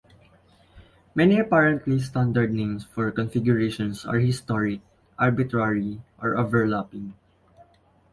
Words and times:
Many 1.13 1.37
apparently 1.37 1.99
'standard' 1.99 2.51
names 2.51 2.83
for 2.83 3.11
configurations 3.11 4.03
are 4.03 4.17
historic, 4.17 4.81
arbitrary, 5.19 6.01
or 6.19 6.39
overlapping. 6.39 7.13